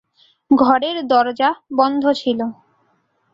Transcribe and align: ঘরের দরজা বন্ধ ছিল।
ঘরের 0.51 0.97
দরজা 1.07 1.49
বন্ধ 1.77 2.03
ছিল। 2.13 2.39